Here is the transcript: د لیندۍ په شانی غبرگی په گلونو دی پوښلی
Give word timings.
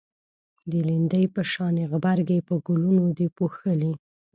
د 0.69 0.71
لیندۍ 0.87 1.25
په 1.35 1.41
شانی 1.51 1.83
غبرگی 1.91 2.39
په 2.47 2.53
گلونو 2.67 3.05
دی 3.17 3.27
پوښلی 3.37 3.93